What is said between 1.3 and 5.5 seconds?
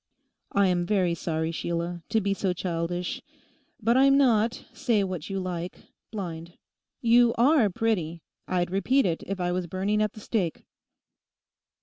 Sheila, to be so childish. But I'm not, say what you